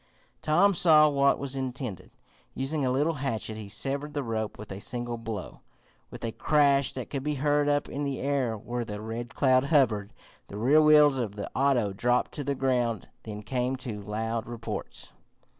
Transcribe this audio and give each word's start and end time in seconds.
Tom 0.41 0.73
saw 0.73 1.07
what 1.09 1.37
was 1.37 1.55
intended. 1.55 2.09
Using 2.55 2.83
a 2.83 2.91
little 2.91 3.13
hatchet, 3.21 3.53
he 3.55 3.69
severed 3.69 4.15
the 4.15 4.23
rope 4.23 4.57
with 4.57 4.71
a 4.71 4.79
single 4.81 5.19
blow. 5.19 5.61
With 6.09 6.25
a 6.25 6.31
crash 6.31 6.91
that 6.93 7.11
could 7.11 7.21
be 7.21 7.35
heard 7.35 7.69
up 7.69 7.87
in 7.87 8.03
the 8.03 8.19
air 8.19 8.57
where 8.57 8.83
the 8.83 8.99
Red 8.99 9.35
Cloud 9.35 9.65
hovered, 9.65 10.11
the 10.47 10.57
rear 10.57 10.81
wheels 10.81 11.19
of 11.19 11.35
the 11.35 11.51
auto 11.55 11.93
dropped 11.93 12.31
to 12.31 12.43
the 12.43 12.55
ground. 12.55 13.09
Then 13.21 13.43
came 13.43 13.75
two 13.75 14.01
loud 14.01 14.47
reports. 14.47 15.11